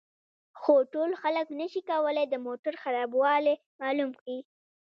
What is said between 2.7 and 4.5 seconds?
خرابوالی معلوم کړي